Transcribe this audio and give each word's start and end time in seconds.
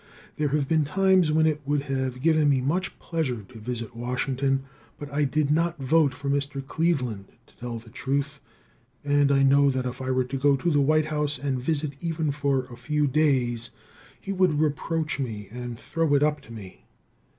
There 0.37 0.47
have 0.47 0.67
been 0.67 0.83
times 0.83 1.31
when 1.31 1.45
it 1.45 1.61
would 1.63 1.83
have 1.83 2.23
given 2.23 2.49
me 2.49 2.59
much 2.59 2.97
pleasure 2.97 3.43
to 3.47 3.59
visit 3.59 3.95
Washington, 3.95 4.63
but 4.97 5.13
I 5.13 5.25
did 5.25 5.51
not 5.51 5.77
vote 5.77 6.15
for 6.15 6.27
Mr. 6.27 6.65
Cleveland, 6.67 7.25
to 7.45 7.55
tell 7.57 7.77
the 7.77 7.91
truth, 7.91 8.39
and 9.05 9.31
I 9.31 9.43
know 9.43 9.69
that 9.69 9.85
if 9.85 10.01
I 10.01 10.09
were 10.09 10.23
to 10.23 10.37
go 10.37 10.55
to 10.55 10.71
the 10.71 10.81
White 10.81 11.05
House 11.05 11.37
and 11.37 11.59
visit 11.61 11.93
even 12.01 12.31
for 12.31 12.65
a 12.65 12.75
few 12.75 13.05
days, 13.05 13.69
he 14.19 14.33
would 14.33 14.59
reproach 14.59 15.19
me 15.19 15.49
and 15.51 15.79
throw 15.79 16.15
it 16.15 16.23
up 16.23 16.41
to 16.41 16.51
me. 16.51 16.85